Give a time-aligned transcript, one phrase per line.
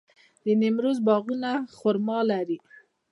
[0.43, 2.57] د نیمروز باغونه خرما لري.